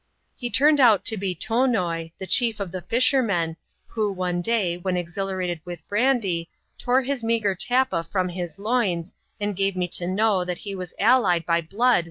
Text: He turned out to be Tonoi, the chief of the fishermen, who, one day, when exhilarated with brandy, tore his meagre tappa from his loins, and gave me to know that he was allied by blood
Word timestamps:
He 0.35 0.49
turned 0.49 0.79
out 0.79 1.05
to 1.05 1.15
be 1.15 1.35
Tonoi, 1.35 2.11
the 2.17 2.25
chief 2.25 2.59
of 2.59 2.71
the 2.71 2.81
fishermen, 2.81 3.55
who, 3.85 4.11
one 4.11 4.41
day, 4.41 4.75
when 4.75 4.97
exhilarated 4.97 5.61
with 5.63 5.87
brandy, 5.87 6.49
tore 6.79 7.03
his 7.03 7.23
meagre 7.23 7.53
tappa 7.53 8.03
from 8.03 8.29
his 8.29 8.57
loins, 8.57 9.13
and 9.39 9.55
gave 9.55 9.75
me 9.77 9.87
to 9.89 10.07
know 10.07 10.43
that 10.43 10.57
he 10.57 10.73
was 10.73 10.95
allied 10.97 11.45
by 11.45 11.61
blood 11.61 11.99